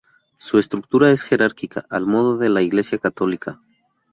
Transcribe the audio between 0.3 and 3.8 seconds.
Su estructura es jerárquica, al modo de la Iglesia católica.